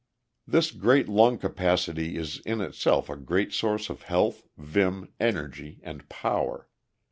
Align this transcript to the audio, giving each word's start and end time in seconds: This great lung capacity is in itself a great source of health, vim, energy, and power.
This 0.47 0.71
great 0.71 1.07
lung 1.07 1.37
capacity 1.37 2.17
is 2.17 2.39
in 2.39 2.59
itself 2.59 3.07
a 3.07 3.15
great 3.15 3.53
source 3.53 3.87
of 3.87 4.01
health, 4.01 4.47
vim, 4.57 5.09
energy, 5.19 5.79
and 5.83 6.09
power. 6.09 6.67